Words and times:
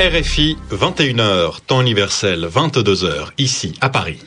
RFI 0.00 0.56
21h, 0.70 1.58
temps 1.66 1.80
universel 1.80 2.46
22h, 2.46 3.30
ici 3.36 3.74
à 3.80 3.88
Paris. 3.88 4.20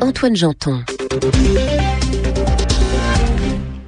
Antoine 0.00 0.34
Janton. 0.34 0.82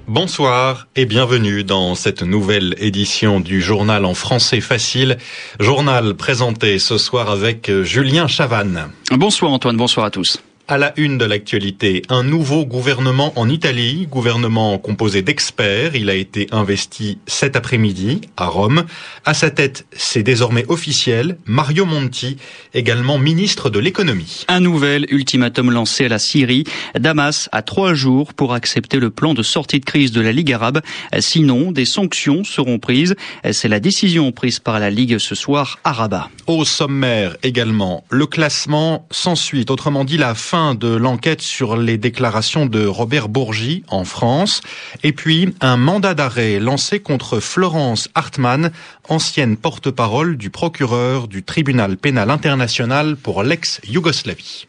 Bonsoir 0.06 0.86
et 0.94 1.04
bienvenue 1.04 1.64
dans 1.64 1.96
cette 1.96 2.22
nouvelle 2.22 2.76
édition 2.78 3.40
du 3.40 3.60
journal 3.60 4.04
en 4.04 4.14
français 4.14 4.60
facile. 4.60 5.18
Journal 5.58 6.14
présenté 6.14 6.78
ce 6.78 6.96
soir 6.96 7.28
avec 7.28 7.72
Julien 7.82 8.28
Chavannes. 8.28 8.92
Bonsoir 9.10 9.50
Antoine, 9.50 9.76
bonsoir 9.76 10.06
à 10.06 10.10
tous. 10.12 10.40
À 10.70 10.76
la 10.76 10.92
une 10.98 11.16
de 11.16 11.24
l'actualité, 11.24 12.02
un 12.10 12.22
nouveau 12.22 12.66
gouvernement 12.66 13.32
en 13.36 13.48
Italie, 13.48 14.06
gouvernement 14.10 14.76
composé 14.76 15.22
d'experts. 15.22 15.96
Il 15.96 16.10
a 16.10 16.14
été 16.14 16.46
investi 16.50 17.16
cet 17.26 17.56
après-midi 17.56 18.20
à 18.36 18.48
Rome. 18.48 18.84
À 19.24 19.32
sa 19.32 19.48
tête, 19.48 19.86
c'est 19.92 20.22
désormais 20.22 20.66
officiel, 20.68 21.38
Mario 21.46 21.86
Monti, 21.86 22.36
également 22.74 23.16
ministre 23.16 23.70
de 23.70 23.78
l'économie. 23.78 24.44
Un 24.48 24.60
nouvel 24.60 25.06
ultimatum 25.08 25.70
lancé 25.70 26.04
à 26.04 26.08
la 26.08 26.18
Syrie. 26.18 26.64
Damas 26.98 27.48
a 27.50 27.62
trois 27.62 27.94
jours 27.94 28.34
pour 28.34 28.52
accepter 28.52 28.98
le 28.98 29.08
plan 29.08 29.32
de 29.32 29.42
sortie 29.42 29.80
de 29.80 29.86
crise 29.86 30.12
de 30.12 30.20
la 30.20 30.32
Ligue 30.32 30.52
arabe. 30.52 30.82
Sinon, 31.18 31.72
des 31.72 31.86
sanctions 31.86 32.44
seront 32.44 32.78
prises. 32.78 33.16
C'est 33.52 33.68
la 33.68 33.80
décision 33.80 34.32
prise 34.32 34.58
par 34.58 34.78
la 34.80 34.90
Ligue 34.90 35.16
ce 35.16 35.34
soir 35.34 35.78
à 35.82 35.92
Rabat. 35.92 36.28
Au 36.46 36.66
sommaire 36.66 37.38
également, 37.42 38.04
le 38.10 38.26
classement 38.26 39.06
sans 39.10 39.34
suite, 39.34 39.70
autrement 39.70 40.04
dit 40.04 40.18
la 40.18 40.34
fin 40.34 40.57
de 40.74 40.94
l'enquête 40.94 41.40
sur 41.40 41.76
les 41.76 41.98
déclarations 41.98 42.66
de 42.66 42.86
Robert 42.86 43.28
Bourgi 43.28 43.84
en 43.88 44.04
France, 44.04 44.60
et 45.02 45.12
puis 45.12 45.54
un 45.60 45.76
mandat 45.76 46.14
d'arrêt 46.14 46.58
lancé 46.58 47.00
contre 47.00 47.40
Florence 47.40 48.08
Hartmann, 48.14 48.70
ancienne 49.08 49.56
porte-parole 49.56 50.36
du 50.36 50.50
procureur 50.50 51.28
du 51.28 51.42
tribunal 51.42 51.96
pénal 51.96 52.30
international 52.30 53.16
pour 53.16 53.42
l'ex-Yougoslavie. 53.42 54.66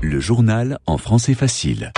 Le 0.00 0.20
journal 0.20 0.78
en 0.86 0.98
français 0.98 1.34
facile. 1.34 1.92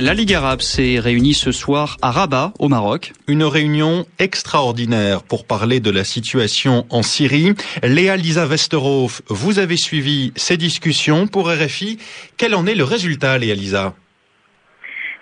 La 0.00 0.14
Ligue 0.14 0.32
arabe 0.32 0.62
s'est 0.62 0.98
réunie 0.98 1.34
ce 1.34 1.52
soir 1.52 1.98
à 2.00 2.10
Rabat, 2.10 2.54
au 2.58 2.68
Maroc. 2.68 3.12
Une 3.28 3.44
réunion 3.44 4.06
extraordinaire 4.18 5.22
pour 5.22 5.44
parler 5.44 5.80
de 5.80 5.90
la 5.90 6.02
situation 6.02 6.86
en 6.88 7.02
Syrie. 7.02 7.52
Léa 7.82 8.16
Lisa 8.16 8.46
Westerhof, 8.46 9.20
vous 9.28 9.58
avez 9.58 9.76
suivi 9.76 10.32
ces 10.34 10.56
discussions 10.56 11.26
pour 11.26 11.50
RFI. 11.50 11.98
Quel 12.38 12.54
en 12.54 12.66
est 12.66 12.74
le 12.74 12.84
résultat, 12.84 13.36
Léa 13.36 13.54
Lisa? 13.54 13.94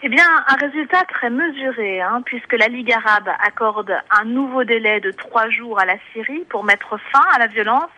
Eh 0.03 0.09
bien, 0.09 0.25
un 0.49 0.57
résultat 0.57 1.05
très 1.05 1.29
mesuré, 1.29 2.01
hein, 2.01 2.23
puisque 2.25 2.55
la 2.55 2.69
Ligue 2.69 2.93
arabe 2.93 3.29
accorde 3.45 3.95
un 4.11 4.25
nouveau 4.25 4.65
délai 4.65 5.01
de 5.01 5.11
trois 5.11 5.51
jours 5.51 5.79
à 5.79 5.85
la 5.85 5.97
Syrie 6.13 6.45
pour 6.49 6.65
mettre 6.65 6.99
fin 7.13 7.25
à 7.35 7.39
la 7.39 7.47
violence 7.47 7.91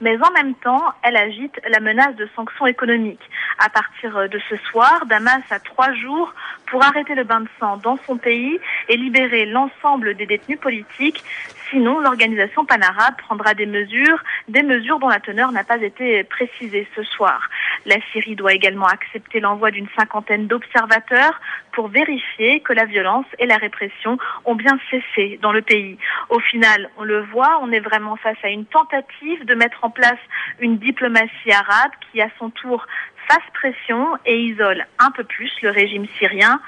mais 0.00 0.16
en 0.20 0.30
même 0.32 0.54
temps, 0.56 0.82
elle 1.02 1.16
agite 1.16 1.60
la 1.68 1.80
menace 1.80 2.16
de 2.16 2.28
sanctions 2.34 2.66
économiques. 2.66 3.30
À 3.58 3.68
partir 3.68 4.28
de 4.28 4.40
ce 4.48 4.56
soir, 4.56 5.06
Damas 5.06 5.42
a 5.50 5.60
trois 5.60 5.92
jours 5.94 6.34
pour 6.66 6.82
arrêter 6.82 7.14
le 7.14 7.24
bain 7.24 7.40
de 7.40 7.48
sang 7.60 7.76
dans 7.76 7.98
son 8.06 8.16
pays 8.16 8.58
et 8.88 8.96
libérer 8.96 9.46
l'ensemble 9.46 10.14
des 10.14 10.26
détenus 10.26 10.58
politiques. 10.58 11.22
Sinon, 11.74 11.98
l'organisation 11.98 12.64
panarabe 12.64 13.16
prendra 13.18 13.52
des 13.54 13.66
mesures, 13.66 14.22
des 14.46 14.62
mesures 14.62 15.00
dont 15.00 15.08
la 15.08 15.18
teneur 15.18 15.50
n'a 15.50 15.64
pas 15.64 15.78
été 15.78 16.22
précisée 16.22 16.86
ce 16.94 17.02
soir. 17.02 17.50
La 17.84 17.96
Syrie 18.12 18.36
doit 18.36 18.52
également 18.52 18.86
accepter 18.86 19.40
l'envoi 19.40 19.72
d'une 19.72 19.88
cinquantaine 19.98 20.46
d'observateurs 20.46 21.40
pour 21.72 21.88
vérifier 21.88 22.60
que 22.60 22.72
la 22.72 22.84
violence 22.84 23.26
et 23.40 23.46
la 23.46 23.56
répression 23.56 24.18
ont 24.44 24.54
bien 24.54 24.78
cessé 24.88 25.40
dans 25.42 25.50
le 25.50 25.62
pays. 25.62 25.98
Au 26.28 26.38
final, 26.38 26.90
on 26.96 27.02
le 27.02 27.22
voit, 27.22 27.58
on 27.60 27.72
est 27.72 27.80
vraiment 27.80 28.14
face 28.14 28.38
à 28.44 28.50
une 28.50 28.66
tentative 28.66 29.44
de 29.44 29.56
mettre 29.56 29.82
en 29.82 29.90
place 29.90 30.20
une 30.60 30.78
diplomatie 30.78 31.50
arabe 31.50 31.90
qui, 32.12 32.22
à 32.22 32.28
son 32.38 32.50
tour, 32.50 32.86
fasse 33.26 33.50
pression 33.52 34.16
et 34.26 34.38
isole 34.38 34.86
un 35.00 35.10
peu 35.10 35.24
plus 35.24 35.50
le 35.60 35.70
régime 35.70 36.06
syrien. 36.18 36.60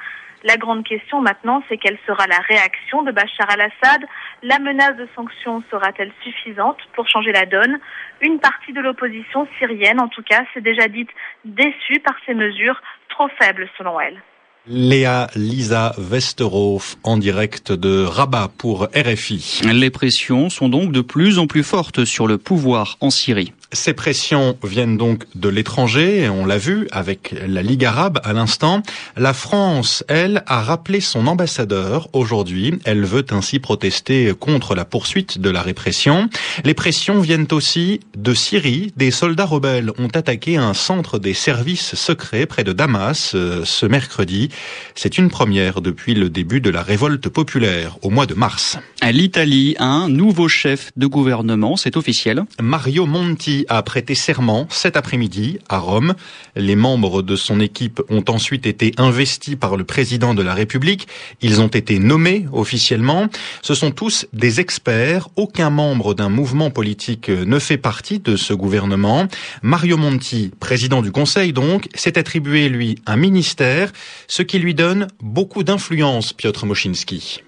La 0.45 0.57
grande 0.57 0.85
question 0.85 1.21
maintenant, 1.21 1.63
c'est 1.69 1.79
quelle 1.79 1.99
sera 2.07 2.27
la 2.27 2.39
réaction 2.39 3.03
de 3.03 3.13
Bachar 3.13 3.49
al-Assad 3.51 4.05
La 4.43 4.59
menace 4.59 4.97
de 4.97 5.09
sanctions 5.15 5.63
sera-t-elle 5.71 6.13
suffisante 6.23 6.79
pour 6.95 7.09
changer 7.09 7.33
la 7.33 7.47
donne? 7.47 7.79
Une 8.21 8.39
partie 8.39 8.73
de 8.73 8.81
l'opposition 8.81 9.49
syrienne, 9.59 10.01
en 10.01 10.09
tout 10.09 10.23
cas, 10.23 10.45
s'est 10.55 10.61
déjà 10.61 10.89
dite 10.89 11.11
déçue 11.45 12.01
par 12.01 12.15
ces 12.27 12.35
mesures 12.35 12.81
trop 13.09 13.29
faibles 13.39 13.69
selon 13.79 13.99
elle. 13.99 14.21
Léa 14.69 15.29
Lisa 15.37 15.93
Westerhof 15.97 16.97
en 17.05 17.19
direct 17.19 17.71
de 17.71 18.03
Rabat 18.05 18.51
pour 18.59 18.89
RFI. 18.97 19.61
Les 19.73 19.91
pressions 19.91 20.51
sont 20.51 20.69
donc 20.69 20.91
de 20.91 21.03
plus 21.03 21.39
en 21.39 21.47
plus 21.47 21.63
fortes 21.63 22.05
sur 22.05 22.27
le 22.27 22.37
pouvoir 22.37 22.97
en 23.01 23.11
Syrie. 23.11 23.53
Ces 23.73 23.95
pressions 23.95 24.57
viennent 24.63 24.97
donc 24.97 25.25
de 25.35 25.49
l'étranger, 25.49 26.29
on 26.29 26.47
l'a 26.47 26.59
vu 26.59 26.87
avec 26.93 27.35
la 27.47 27.63
Ligue 27.63 27.85
arabe 27.85 28.21
à 28.23 28.33
l'instant. 28.33 28.83
La 29.17 29.33
France, 29.33 30.05
elle, 30.07 30.45
a 30.47 30.63
rappelé 30.63 31.01
son 31.01 31.27
ambassadeur 31.27 32.09
aujourd'hui. 32.13 32.79
Elle 32.85 33.05
veut 33.05 33.25
ainsi 33.31 33.59
protester 33.59 34.33
contre 34.39 34.77
la 34.77 34.85
poursuite 34.85 35.41
de 35.41 35.51
la 35.51 35.63
répression. 35.63 36.31
Les 36.65 36.75
pressions 36.75 37.21
viennent 37.21 37.49
aussi 37.51 38.01
de 38.17 38.35
Syrie. 38.35 38.93
Des 38.97 39.11
soldats 39.11 39.47
rebelles 39.47 39.91
ont 39.99 40.09
attaqué 40.15 40.57
un 40.57 40.75
centre 40.75 41.19
des 41.19 41.35
services 41.35 41.97
secrets 41.97 42.47
près 42.47 42.63
de 42.63 42.73
Damas 42.73 43.33
euh, 43.35 43.65
ce 43.65 43.87
mercredi. 43.87 44.49
C'est 44.95 45.19
une 45.19 45.29
première 45.29 45.81
depuis 45.81 46.15
le 46.15 46.31
début 46.31 46.61
de 46.61 46.71
la 46.71 46.83
révolte 46.83 47.29
populaire 47.29 47.99
au 48.03 48.11
mois 48.11 48.27
de 48.27 48.35
mars. 48.35 48.79
L'Italie 49.03 49.75
a 49.79 49.87
un 49.87 50.09
nouveau 50.09 50.49
chef 50.49 50.91
de 50.97 51.07
gouvernement, 51.07 51.77
c'est 51.77 51.97
officiel. 51.97 52.45
Mario 52.61 53.07
Monti 53.07 53.56
a 53.69 53.83
prêté 53.83 54.15
serment 54.15 54.67
cet 54.71 54.97
après-midi 54.97 55.59
à 55.69 55.79
Rome. 55.79 56.15
Les 56.55 56.77
membres 56.77 57.23
de 57.23 57.37
son 57.37 57.61
équipe 57.61 58.03
ont 58.11 58.25
ensuite 58.29 58.67
été 58.67 58.93
investis 58.99 59.57
par 59.57 59.77
le 59.77 59.85
président 59.85 60.35
de 60.35 60.43
la 60.43 60.53
République. 60.53 61.09
Ils 61.41 61.61
ont 61.61 61.69
été 61.69 61.99
nommés 61.99 62.47
officiellement. 62.53 63.29
Ce 63.63 63.75
sont 63.75 63.91
tous 63.91 64.27
des 64.33 64.61
experts. 64.61 65.29
Aucun 65.37 65.71
membre 65.71 66.15
d'un 66.15 66.29
mouvement 66.29 66.71
politique 66.71 67.29
ne 67.29 67.59
fait 67.59 67.79
partie 67.79 68.19
de 68.19 68.37
ce 68.37 68.53
gouvernement. 68.53 69.29
Mario 69.63 69.97
Monti, 69.97 70.51
président 70.61 71.03
du 71.03 71.13
Conseil 71.13 71.53
donc, 71.53 71.89
s'est 71.95 72.19
attribué 72.19 72.69
lui 72.69 72.97
un 73.07 73.17
ministère, 73.17 73.93
ce 74.29 74.43
qui 74.43 74.59
lui 74.59 74.75
donne 74.75 75.09
beaucoup 75.23 75.63
d'influence, 75.63 76.33
Piotr 76.33 76.67
Moschinski. 76.67 77.43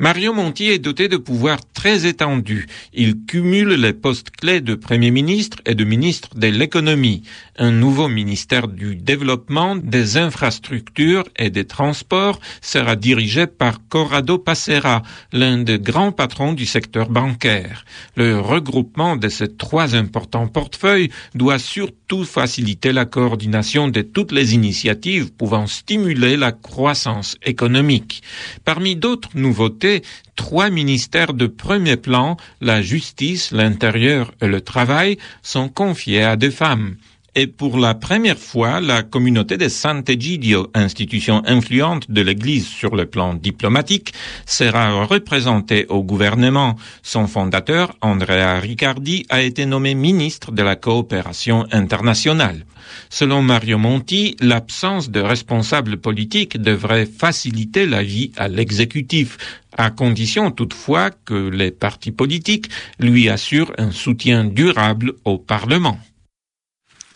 Mario 0.00 0.32
Monti 0.32 0.70
est 0.70 0.78
doté 0.78 1.08
de 1.08 1.18
pouvoirs 1.18 1.60
très 1.74 2.06
étendus. 2.06 2.66
Il 2.94 3.26
cumule 3.26 3.74
les 3.74 3.92
postes 3.92 4.30
clés 4.30 4.62
de 4.62 4.74
Premier 4.74 5.10
ministre 5.10 5.58
et 5.66 5.74
de 5.74 5.84
ministre 5.84 6.30
de 6.36 6.46
l'économie. 6.46 7.22
Un 7.58 7.70
nouveau 7.70 8.08
ministère 8.08 8.66
du 8.66 8.96
développement, 8.96 9.76
des 9.76 10.16
infrastructures 10.16 11.24
et 11.36 11.50
des 11.50 11.66
transports 11.66 12.40
sera 12.62 12.96
dirigé 12.96 13.46
par 13.46 13.86
Corrado 13.90 14.38
Passera, 14.38 15.02
l'un 15.34 15.58
des 15.58 15.78
grands 15.78 16.12
patrons 16.12 16.54
du 16.54 16.64
secteur 16.64 17.10
bancaire. 17.10 17.84
Le 18.16 18.40
regroupement 18.40 19.16
de 19.16 19.28
ces 19.28 19.54
trois 19.54 19.94
importants 19.94 20.48
portefeuilles 20.48 21.10
doit 21.34 21.58
surtout 21.58 21.99
faciliter 22.24 22.92
la 22.92 23.04
coordination 23.04 23.88
de 23.88 24.02
toutes 24.02 24.32
les 24.32 24.54
initiatives 24.54 25.32
pouvant 25.32 25.66
stimuler 25.66 26.36
la 26.36 26.52
croissance 26.52 27.36
économique. 27.44 28.22
Parmi 28.64 28.96
d'autres 28.96 29.30
nouveautés, 29.34 30.02
trois 30.36 30.70
ministères 30.70 31.34
de 31.34 31.46
premier 31.46 31.96
plan, 31.96 32.36
la 32.60 32.82
justice, 32.82 33.52
l'intérieur 33.52 34.32
et 34.40 34.48
le 34.48 34.60
travail, 34.60 35.18
sont 35.42 35.68
confiés 35.68 36.22
à 36.22 36.36
des 36.36 36.50
femmes. 36.50 36.96
Et 37.36 37.46
pour 37.46 37.78
la 37.78 37.94
première 37.94 38.38
fois, 38.38 38.80
la 38.80 39.04
communauté 39.04 39.56
de 39.56 39.68
Sant'Egidio, 39.68 40.68
institution 40.74 41.42
influente 41.46 42.10
de 42.10 42.22
l'Église 42.22 42.66
sur 42.66 42.96
le 42.96 43.06
plan 43.06 43.34
diplomatique, 43.34 44.12
sera 44.46 45.04
représentée 45.04 45.86
au 45.88 46.02
gouvernement. 46.02 46.74
Son 47.04 47.28
fondateur, 47.28 47.94
Andrea 48.00 48.58
Riccardi, 48.58 49.26
a 49.28 49.42
été 49.42 49.64
nommé 49.64 49.94
ministre 49.94 50.50
de 50.50 50.64
la 50.64 50.74
coopération 50.74 51.66
internationale. 51.70 52.64
Selon 53.10 53.42
Mario 53.42 53.78
Monti, 53.78 54.34
l'absence 54.40 55.08
de 55.08 55.20
responsables 55.20 55.98
politiques 55.98 56.60
devrait 56.60 57.06
faciliter 57.06 57.86
la 57.86 58.02
vie 58.02 58.32
à 58.36 58.48
l'exécutif, 58.48 59.38
à 59.78 59.90
condition 59.90 60.50
toutefois 60.50 61.10
que 61.10 61.48
les 61.48 61.70
partis 61.70 62.10
politiques 62.10 62.70
lui 62.98 63.28
assurent 63.28 63.72
un 63.78 63.92
soutien 63.92 64.42
durable 64.44 65.12
au 65.24 65.38
Parlement. 65.38 65.96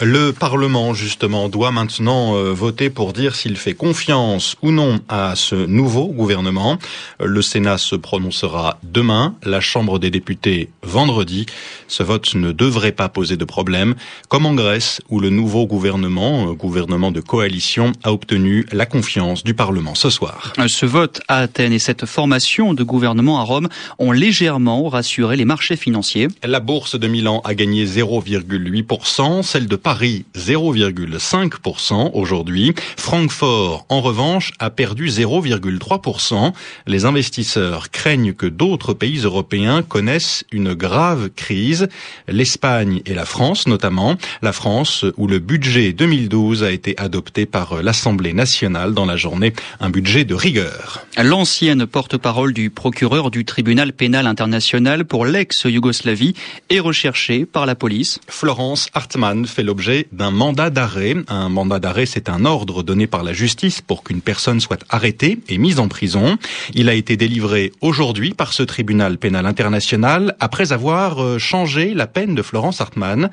Le 0.00 0.32
Parlement, 0.32 0.92
justement, 0.92 1.48
doit 1.48 1.70
maintenant 1.70 2.34
euh, 2.34 2.52
voter 2.52 2.90
pour 2.90 3.12
dire 3.12 3.36
s'il 3.36 3.56
fait 3.56 3.74
confiance 3.74 4.56
ou 4.60 4.72
non 4.72 4.98
à 5.08 5.36
ce 5.36 5.54
nouveau 5.54 6.08
gouvernement. 6.08 6.78
Le 7.22 7.40
Sénat 7.42 7.78
se 7.78 7.94
prononcera 7.94 8.80
demain, 8.82 9.36
la 9.44 9.60
Chambre 9.60 10.00
des 10.00 10.10
députés 10.10 10.68
vendredi. 10.82 11.46
Ce 11.86 12.02
vote 12.02 12.34
ne 12.34 12.50
devrait 12.50 12.90
pas 12.90 13.08
poser 13.08 13.36
de 13.36 13.44
problème, 13.44 13.94
comme 14.28 14.46
en 14.46 14.54
Grèce, 14.54 15.00
où 15.10 15.20
le 15.20 15.30
nouveau 15.30 15.64
gouvernement, 15.64 16.48
euh, 16.48 16.54
gouvernement 16.54 17.12
de 17.12 17.20
coalition, 17.20 17.92
a 18.02 18.12
obtenu 18.12 18.66
la 18.72 18.86
confiance 18.86 19.44
du 19.44 19.54
Parlement 19.54 19.94
ce 19.94 20.10
soir. 20.10 20.54
Ce 20.66 20.86
vote 20.86 21.20
à 21.28 21.38
Athènes 21.38 21.72
et 21.72 21.78
cette 21.78 22.04
formation 22.04 22.74
de 22.74 22.82
gouvernement 22.82 23.38
à 23.38 23.44
Rome 23.44 23.68
ont 24.00 24.10
légèrement 24.10 24.88
rassuré 24.88 25.36
les 25.36 25.44
marchés 25.44 25.76
financiers. 25.76 26.26
La 26.42 26.58
bourse 26.58 26.98
de 26.98 27.06
Milan 27.06 27.42
a 27.44 27.54
gagné 27.54 27.86
0,8%, 27.86 29.44
celle 29.44 29.68
de 29.68 29.83
Paris 29.84 30.24
0,5% 30.34 32.12
aujourd'hui. 32.14 32.74
Francfort, 32.96 33.84
en 33.90 34.00
revanche, 34.00 34.50
a 34.58 34.70
perdu 34.70 35.08
0,3%. 35.08 36.54
Les 36.86 37.04
investisseurs 37.04 37.90
craignent 37.90 38.32
que 38.32 38.46
d'autres 38.46 38.94
pays 38.94 39.18
européens 39.18 39.82
connaissent 39.82 40.44
une 40.52 40.72
grave 40.72 41.28
crise. 41.28 41.88
L'Espagne 42.28 43.02
et 43.04 43.12
la 43.12 43.26
France 43.26 43.66
notamment. 43.66 44.16
La 44.40 44.54
France 44.54 45.04
où 45.18 45.26
le 45.26 45.38
budget 45.38 45.92
2012 45.92 46.64
a 46.64 46.70
été 46.70 46.96
adopté 46.96 47.44
par 47.44 47.82
l'Assemblée 47.82 48.32
nationale 48.32 48.94
dans 48.94 49.04
la 49.04 49.18
journée. 49.18 49.52
Un 49.80 49.90
budget 49.90 50.24
de 50.24 50.34
rigueur. 50.34 51.04
L'ancienne 51.22 51.84
porte-parole 51.86 52.54
du 52.54 52.70
procureur 52.70 53.30
du 53.30 53.44
tribunal 53.44 53.92
pénal 53.92 54.26
international 54.26 55.04
pour 55.04 55.26
l'ex-Yougoslavie 55.26 56.34
est 56.70 56.80
recherchée 56.80 57.44
par 57.44 57.66
la 57.66 57.74
police. 57.74 58.18
Florence 58.28 58.88
Hartmann 58.94 59.44
fait 59.44 59.62
l'objet 59.74 60.06
d'un 60.12 60.30
mandat 60.30 60.70
d'arrêt. 60.70 61.16
Un 61.26 61.48
mandat 61.48 61.80
d'arrêt, 61.80 62.06
c'est 62.06 62.28
un 62.28 62.44
ordre 62.44 62.84
donné 62.84 63.08
par 63.08 63.24
la 63.24 63.32
justice 63.32 63.80
pour 63.80 64.04
qu'une 64.04 64.20
personne 64.20 64.60
soit 64.60 64.84
arrêtée 64.88 65.40
et 65.48 65.58
mise 65.58 65.80
en 65.80 65.88
prison. 65.88 66.38
Il 66.74 66.88
a 66.88 66.94
été 66.94 67.16
délivré 67.16 67.72
aujourd'hui 67.80 68.34
par 68.34 68.52
ce 68.52 68.62
tribunal 68.62 69.18
pénal 69.18 69.46
international 69.46 70.36
après 70.38 70.72
avoir 70.72 71.20
euh, 71.20 71.38
changé 71.40 71.92
la 71.92 72.06
peine 72.06 72.36
de 72.36 72.42
Florence 72.42 72.80
Hartmann. 72.80 73.30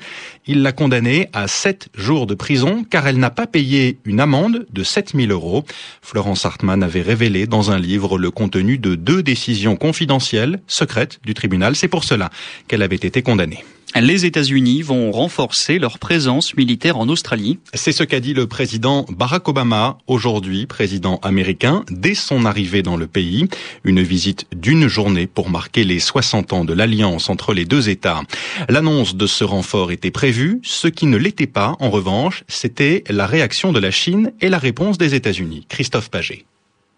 Il 0.48 0.62
l'a 0.62 0.72
condamnée 0.72 1.28
à 1.32 1.46
sept 1.46 1.90
jours 1.94 2.26
de 2.26 2.34
prison 2.34 2.84
car 2.90 3.06
elle 3.06 3.20
n'a 3.20 3.30
pas 3.30 3.46
payé 3.46 3.98
une 4.04 4.18
amende 4.18 4.66
de 4.68 4.82
7000 4.82 5.30
euros. 5.30 5.64
Florence 6.00 6.44
Hartmann 6.44 6.82
avait 6.82 7.02
révélé 7.02 7.46
dans 7.46 7.70
un 7.70 7.78
livre 7.78 8.18
le 8.18 8.32
contenu 8.32 8.78
de 8.78 8.96
deux 8.96 9.22
décisions 9.22 9.76
confidentielles, 9.76 10.60
secrètes 10.66 11.20
du 11.24 11.34
tribunal. 11.34 11.76
C'est 11.76 11.86
pour 11.86 12.02
cela 12.02 12.30
qu'elle 12.66 12.82
avait 12.82 12.96
été 12.96 13.22
condamnée. 13.22 13.62
Les 14.00 14.24
États-Unis 14.24 14.80
vont 14.80 15.12
renforcer 15.12 15.78
leur 15.78 15.98
présence 15.98 16.56
militaire 16.56 16.96
en 16.96 17.08
Australie. 17.08 17.58
C'est 17.74 17.92
ce 17.92 18.02
qu'a 18.04 18.20
dit 18.20 18.32
le 18.32 18.46
président 18.46 19.04
Barack 19.10 19.46
Obama 19.48 19.98
aujourd'hui, 20.06 20.66
président 20.66 21.18
américain, 21.22 21.84
dès 21.90 22.14
son 22.14 22.46
arrivée 22.46 22.82
dans 22.82 22.96
le 22.96 23.06
pays. 23.06 23.48
Une 23.84 24.02
visite 24.02 24.46
d'une 24.56 24.88
journée 24.88 25.26
pour 25.26 25.50
marquer 25.50 25.84
les 25.84 26.00
60 26.00 26.52
ans 26.54 26.64
de 26.64 26.72
l'alliance 26.72 27.28
entre 27.28 27.52
les 27.52 27.66
deux 27.66 27.90
États. 27.90 28.22
L'annonce 28.70 29.14
de 29.14 29.26
ce 29.26 29.44
renfort 29.44 29.92
était 29.92 30.10
prévue. 30.10 30.60
Ce 30.62 30.88
qui 30.88 31.06
ne 31.06 31.18
l'était 31.18 31.46
pas, 31.46 31.76
en 31.78 31.90
revanche, 31.90 32.44
c'était 32.48 33.04
la 33.10 33.26
réaction 33.26 33.72
de 33.72 33.78
la 33.78 33.90
Chine 33.90 34.32
et 34.40 34.48
la 34.48 34.58
réponse 34.58 34.96
des 34.96 35.14
États-Unis. 35.14 35.66
Christophe 35.68 36.10
Paget. 36.10 36.46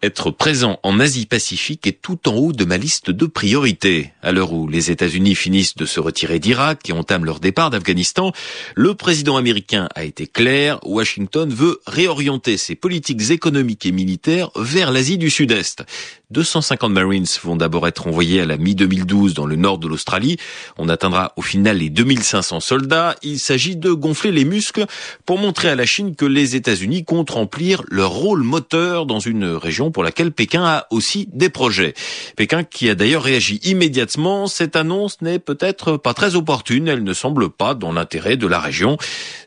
Être 0.05 0.31
présent 0.31 0.81
en 0.83 1.01
Asie-Pacifique 1.01 1.87
est 1.87 2.03
tout 2.03 2.29
en 2.29 2.35
haut 2.35 2.53
de 2.53 2.67
ma 2.67 2.77
liste 2.77 3.11
de 3.11 3.25
priorités. 3.25 4.13
À 4.23 4.33
l'heure 4.33 4.53
où 4.53 4.69
les 4.69 4.91
États-Unis 4.91 5.35
finissent 5.35 5.77
de 5.77 5.87
se 5.87 5.99
retirer 5.99 6.39
d'Irak 6.39 6.91
et 6.91 6.93
entament 6.93 7.25
leur 7.25 7.41
départ 7.41 7.71
d'Afghanistan, 7.71 8.33
le 8.75 8.95
président 8.95 9.39
américain 9.39 9.89
a 9.95 10.05
été 10.05 10.27
clair, 10.27 10.79
Washington 10.83 11.49
veut 11.49 11.81
réorienter 11.87 12.59
ses 12.59 12.75
politiques 12.75 13.31
économiques 13.31 13.87
et 13.87 13.93
militaires 13.93 14.51
vers 14.57 14.93
l'Asie 14.93 15.17
du 15.17 15.31
Sud-Est. 15.31 15.87
250 16.35 16.93
Marines 16.93 17.27
vont 17.43 17.57
d'abord 17.57 17.87
être 17.87 18.07
envoyés 18.07 18.41
à 18.41 18.45
la 18.45 18.57
mi-2012 18.59 19.35
dans 19.35 19.47
le 19.47 19.57
nord 19.57 19.79
de 19.79 19.87
l'Australie. 19.87 20.37
On 20.77 20.89
atteindra 20.89 21.33
au 21.37 21.43
final 21.43 21.79
les 21.79 21.91
2500 21.91 22.61
soldats. 22.61 23.15
Il 23.23 23.39
s'agit 23.39 23.77
de 23.77 23.93
gonfler 23.93 24.33
les 24.33 24.45
muscles 24.45 24.85
pour 25.25 25.39
montrer 25.39 25.69
à 25.69 25.77
la 25.77 25.87
Chine 25.87 26.17
que 26.17 26.27
les 26.27 26.57
États-Unis 26.57 27.05
comptent 27.05 27.31
remplir 27.31 27.85
leur 27.89 28.11
rôle 28.11 28.43
moteur 28.43 29.07
dans 29.07 29.21
une 29.21 29.45
région 29.45 29.93
pour 29.95 30.03
laquelle 30.03 30.33
Pékin 30.33 30.65
a 30.65 30.87
aussi 30.91 31.29
des 31.33 31.49
projets. 31.49 31.95
Pékin 32.37 32.65
qui 32.65 32.91
a 32.91 32.95
d'ailleurs 32.95 33.23
réagi 33.23 33.61
immédiatement. 33.65 34.47
Cette 34.47 34.77
annonce 34.77 35.23
n'est 35.23 35.39
peut-être 35.39 35.97
pas 35.97 36.13
très 36.13 36.35
opportune. 36.35 36.89
Elle 36.89 37.05
ne 37.05 37.15
semble 37.15 37.49
pas 37.49 37.75
dans 37.75 37.93
l'intérêt 37.93 38.37
de 38.37 38.47
la 38.47 38.61
région. 38.61 38.99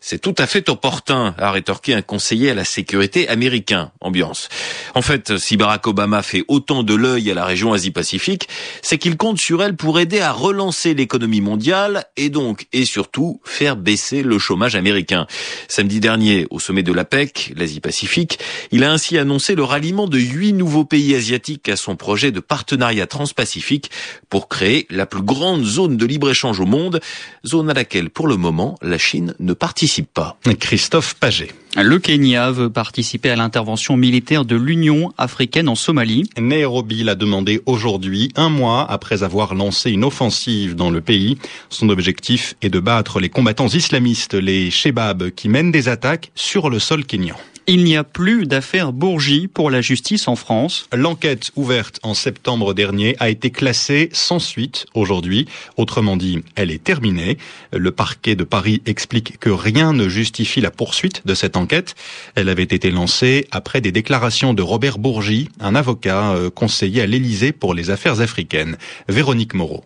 C'est 0.01 0.19
tout 0.19 0.33
à 0.37 0.47
fait 0.47 0.69
opportun, 0.69 1.35
a 1.37 1.51
rétorqué 1.51 1.93
un 1.93 2.01
conseiller 2.01 2.49
à 2.49 2.53
la 2.55 2.63
sécurité 2.63 3.27
américain. 3.27 3.91
Ambiance. 3.99 4.47
En 4.95 5.01
fait, 5.01 5.37
si 5.37 5.57
Barack 5.57 5.85
Obama 5.85 6.23
fait 6.23 6.45
autant 6.47 6.83
de 6.83 6.95
l'œil 6.95 7.29
à 7.29 7.33
la 7.33 7.45
région 7.45 7.73
Asie-Pacifique, 7.73 8.47
c'est 8.81 8.97
qu'il 8.97 9.17
compte 9.17 9.37
sur 9.37 9.61
elle 9.61 9.75
pour 9.75 9.99
aider 9.99 10.21
à 10.21 10.31
relancer 10.31 10.93
l'économie 10.93 11.41
mondiale 11.41 12.05
et 12.15 12.29
donc, 12.29 12.67
et 12.71 12.85
surtout, 12.85 13.41
faire 13.43 13.75
baisser 13.75 14.23
le 14.23 14.39
chômage 14.39 14.75
américain. 14.75 15.27
Samedi 15.67 15.99
dernier, 15.99 16.47
au 16.51 16.59
sommet 16.59 16.83
de 16.83 16.93
l'APEC, 16.93 17.53
l'Asie-Pacifique, 17.57 18.39
il 18.71 18.85
a 18.85 18.91
ainsi 18.91 19.17
annoncé 19.17 19.55
le 19.55 19.63
ralliement 19.63 20.07
de 20.07 20.17
huit 20.27 20.53
nouveaux 20.53 20.85
pays 20.85 21.15
asiatiques 21.15 21.69
à 21.69 21.75
son 21.75 21.95
projet 21.95 22.31
de 22.31 22.39
partenariat 22.39 23.07
transpacifique 23.07 23.91
pour 24.29 24.47
créer 24.47 24.85
la 24.89 25.05
plus 25.05 25.21
grande 25.21 25.63
zone 25.63 25.97
de 25.97 26.05
libre-échange 26.05 26.59
au 26.59 26.65
monde, 26.65 26.99
zone 27.45 27.69
à 27.69 27.73
laquelle, 27.73 28.09
pour 28.09 28.27
le 28.27 28.37
moment, 28.37 28.77
la 28.81 28.97
Chine 28.97 29.33
ne 29.39 29.53
participe 29.53 30.13
pas. 30.13 30.37
Christophe 30.59 31.15
Paget. 31.15 31.49
Le 31.75 31.99
Kenya 31.99 32.49
veut 32.51 32.71
participer 32.71 33.29
à 33.29 33.35
l'intervention 33.35 33.97
militaire 33.97 34.45
de 34.45 34.55
l'Union 34.55 35.13
africaine 35.17 35.69
en 35.69 35.75
Somalie. 35.75 36.23
Nairobi 36.39 37.03
l'a 37.03 37.15
demandé 37.15 37.61
aujourd'hui, 37.65 38.31
un 38.35 38.49
mois 38.49 38.89
après 38.89 39.21
avoir 39.23 39.53
lancé 39.53 39.91
une 39.91 40.03
offensive 40.03 40.75
dans 40.75 40.89
le 40.89 41.01
pays. 41.01 41.37
Son 41.69 41.89
objectif 41.89 42.55
est 42.61 42.69
de 42.69 42.79
battre 42.79 43.19
les 43.19 43.29
combattants 43.29 43.67
islamistes, 43.67 44.33
les 44.33 44.71
Shebabs, 44.71 45.31
qui 45.31 45.49
mènent 45.49 45.71
des 45.71 45.87
attaques 45.87 46.31
sur 46.35 46.69
le 46.69 46.79
sol 46.79 47.05
kenyan. 47.05 47.35
Il 47.69 47.83
n'y 47.83 47.97
a 47.97 48.05
plus 48.05 48.45
d'affaire 48.45 48.93
Bourgie 48.93 49.49
pour 49.49 49.69
la 49.69 49.81
justice 49.81 50.29
en 50.29 50.37
France. 50.37 50.87
L'enquête 50.95 51.51
ouverte 51.57 51.99
en 52.01 52.13
septembre 52.13 52.73
dernier 52.73 53.17
a 53.19 53.27
été 53.29 53.49
classée 53.49 54.07
sans 54.13 54.39
suite 54.39 54.85
aujourd'hui. 54.93 55.47
Autrement 55.75 56.15
dit, 56.15 56.43
elle 56.55 56.71
est 56.71 56.81
terminée. 56.81 57.37
Le 57.73 57.91
parquet 57.91 58.35
de 58.35 58.45
Paris 58.45 58.81
explique 58.85 59.37
que 59.39 59.49
rien 59.49 59.91
ne 59.91 60.07
justifie 60.07 60.61
la 60.61 60.71
poursuite 60.71 61.27
de 61.27 61.33
cette 61.33 61.57
enquête. 61.57 61.95
Elle 62.35 62.47
avait 62.47 62.63
été 62.63 62.89
lancée 62.89 63.49
après 63.51 63.81
des 63.81 63.91
déclarations 63.91 64.53
de 64.53 64.61
Robert 64.61 64.97
Bourgie, 64.97 65.49
un 65.59 65.75
avocat 65.75 66.35
euh, 66.35 66.49
conseiller 66.49 67.01
à 67.01 67.05
l'Élysée 67.05 67.51
pour 67.51 67.73
les 67.73 67.89
affaires 67.89 68.21
africaines. 68.21 68.77
Véronique 69.09 69.53
Moreau. 69.53 69.83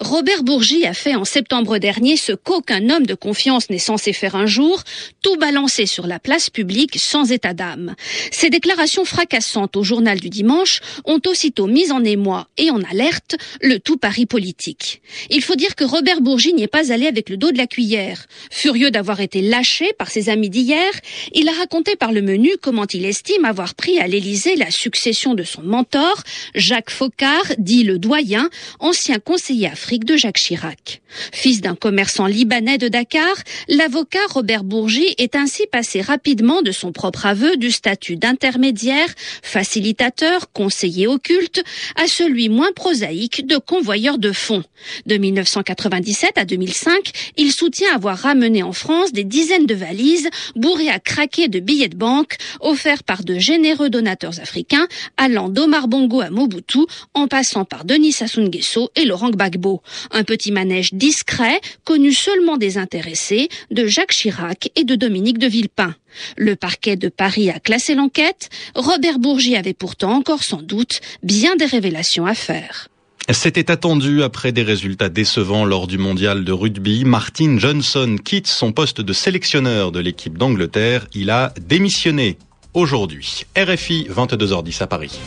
Robert 0.00 0.44
Bourgi 0.44 0.86
a 0.86 0.94
fait 0.94 1.16
en 1.16 1.24
septembre 1.24 1.78
dernier 1.78 2.16
ce 2.16 2.30
qu'aucun 2.30 2.88
homme 2.88 3.04
de 3.04 3.14
confiance 3.14 3.68
n'est 3.68 3.78
censé 3.78 4.12
faire 4.12 4.36
un 4.36 4.46
jour, 4.46 4.84
tout 5.22 5.36
balancer 5.36 5.86
sur 5.86 6.06
la 6.06 6.20
place 6.20 6.50
publique 6.50 6.98
sans 7.00 7.32
état 7.32 7.52
d'âme. 7.52 7.96
Ces 8.30 8.48
déclarations 8.48 9.04
fracassantes 9.04 9.76
au 9.76 9.82
journal 9.82 10.20
du 10.20 10.28
dimanche 10.28 10.80
ont 11.04 11.20
aussitôt 11.26 11.66
mis 11.66 11.90
en 11.90 12.04
émoi 12.04 12.46
et 12.58 12.70
en 12.70 12.80
alerte 12.84 13.34
le 13.60 13.80
tout 13.80 13.96
Paris 13.96 14.26
politique. 14.26 15.02
Il 15.30 15.42
faut 15.42 15.56
dire 15.56 15.74
que 15.74 15.84
Robert 15.84 16.20
Bourgi 16.20 16.54
n'y 16.54 16.62
est 16.62 16.68
pas 16.68 16.92
allé 16.92 17.08
avec 17.08 17.28
le 17.28 17.36
dos 17.36 17.50
de 17.50 17.58
la 17.58 17.66
cuillère. 17.66 18.26
Furieux 18.52 18.92
d'avoir 18.92 19.18
été 19.18 19.40
lâché 19.40 19.92
par 19.98 20.10
ses 20.10 20.28
amis 20.28 20.48
d'hier, 20.48 20.92
il 21.32 21.48
a 21.48 21.52
raconté 21.52 21.96
par 21.96 22.12
le 22.12 22.22
menu 22.22 22.52
comment 22.62 22.86
il 22.86 23.04
estime 23.04 23.44
avoir 23.44 23.74
pris 23.74 23.98
à 23.98 24.06
l'Élysée 24.06 24.54
la 24.54 24.70
succession 24.70 25.34
de 25.34 25.42
son 25.42 25.62
mentor, 25.62 26.22
Jacques 26.54 26.90
Faucard, 26.90 27.46
dit 27.58 27.82
le 27.82 27.98
doyen, 27.98 28.48
ancien 28.78 29.18
conseiller 29.18 29.66
africain 29.66 29.87
de 29.96 30.16
Jacques 30.18 30.36
Chirac. 30.36 31.00
Fils 31.32 31.62
d'un 31.62 31.74
commerçant 31.74 32.26
libanais 32.26 32.76
de 32.76 32.88
Dakar, 32.88 33.34
l'avocat 33.68 34.18
Robert 34.28 34.62
Bourgi 34.62 35.14
est 35.16 35.34
ainsi 35.34 35.66
passé 35.66 36.02
rapidement 36.02 36.60
de 36.60 36.72
son 36.72 36.92
propre 36.92 37.24
aveu 37.24 37.56
du 37.56 37.70
statut 37.70 38.16
d'intermédiaire, 38.16 39.08
facilitateur, 39.42 40.52
conseiller 40.52 41.06
occulte, 41.06 41.64
à 41.96 42.06
celui 42.06 42.50
moins 42.50 42.72
prosaïque 42.72 43.46
de 43.46 43.56
convoyeur 43.56 44.18
de 44.18 44.30
fonds. 44.30 44.62
De 45.06 45.16
1997 45.16 46.32
à 46.36 46.44
2005, 46.44 47.32
il 47.38 47.50
soutient 47.50 47.94
avoir 47.94 48.18
ramené 48.18 48.62
en 48.62 48.72
France 48.72 49.12
des 49.12 49.24
dizaines 49.24 49.66
de 49.66 49.74
valises 49.74 50.28
bourrées 50.54 50.90
à 50.90 50.98
craquer 50.98 51.48
de 51.48 51.60
billets 51.60 51.88
de 51.88 51.96
banque 51.96 52.36
offerts 52.60 53.04
par 53.04 53.24
de 53.24 53.38
généreux 53.38 53.88
donateurs 53.88 54.38
africains 54.40 54.86
allant 55.16 55.48
d'Omar 55.48 55.88
Bongo 55.88 56.20
à 56.20 56.28
Mobutu 56.28 56.80
en 57.14 57.26
passant 57.26 57.64
par 57.64 57.86
Denis 57.86 58.12
Sassou 58.12 58.42
Nguesso 58.42 58.90
et 58.94 59.06
Laurent 59.06 59.30
Gbagbo. 59.30 59.77
Un 60.10 60.24
petit 60.24 60.52
manège 60.52 60.92
discret, 60.94 61.60
connu 61.84 62.12
seulement 62.12 62.56
des 62.56 62.78
intéressés, 62.78 63.48
de 63.70 63.86
Jacques 63.86 64.12
Chirac 64.12 64.70
et 64.76 64.84
de 64.84 64.94
Dominique 64.94 65.38
de 65.38 65.46
Villepin. 65.46 65.94
Le 66.36 66.56
parquet 66.56 66.96
de 66.96 67.08
Paris 67.08 67.50
a 67.50 67.60
classé 67.60 67.94
l'enquête. 67.94 68.48
Robert 68.74 69.18
Bourgi 69.18 69.56
avait 69.56 69.74
pourtant 69.74 70.12
encore 70.12 70.42
sans 70.42 70.62
doute 70.62 71.00
bien 71.22 71.56
des 71.56 71.66
révélations 71.66 72.26
à 72.26 72.34
faire. 72.34 72.88
C'était 73.30 73.70
attendu 73.70 74.22
après 74.22 74.52
des 74.52 74.62
résultats 74.62 75.10
décevants 75.10 75.66
lors 75.66 75.86
du 75.86 75.98
mondial 75.98 76.44
de 76.44 76.52
rugby. 76.52 77.04
Martin 77.04 77.58
Johnson 77.58 78.16
quitte 78.24 78.46
son 78.46 78.72
poste 78.72 79.02
de 79.02 79.12
sélectionneur 79.12 79.92
de 79.92 80.00
l'équipe 80.00 80.38
d'Angleterre. 80.38 81.06
Il 81.12 81.28
a 81.28 81.52
démissionné 81.60 82.38
aujourd'hui. 82.72 83.44
RFI 83.54 84.08
22h10 84.10 84.82
à 84.82 84.86
Paris. 84.86 85.18